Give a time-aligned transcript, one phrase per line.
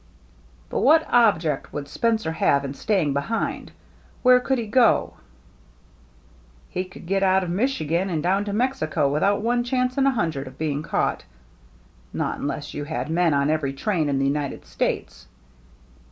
[0.71, 3.71] "But what object would Spencer have in staying behind?
[4.23, 5.13] Where could he go?"
[6.19, 10.09] *' He could get out of Michigan and down to Mexico without one chance in a
[10.11, 11.23] hundred of being caught—
[12.13, 15.27] not unless you had men on every train in the United States."